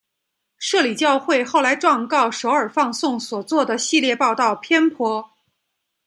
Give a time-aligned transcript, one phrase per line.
[0.57, 5.29] 摄理教会后来状告首尔放送所做的系列报导偏颇。